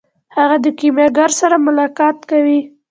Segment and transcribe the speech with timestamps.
[0.35, 2.59] هغه د کیمیاګر سره ملاقات کوي.